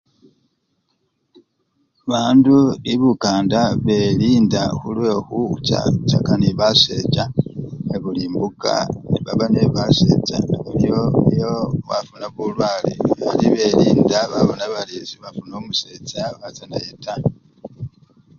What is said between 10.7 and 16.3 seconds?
nyo nyo bafuna bulwale ari belinda babona bari sebafuna umusecha